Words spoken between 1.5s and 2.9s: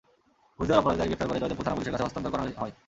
থানা-পুলিশের কাছে হস্তান্তর করা হয়।